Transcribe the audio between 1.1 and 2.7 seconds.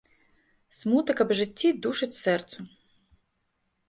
аб жыцці душыць сэрца.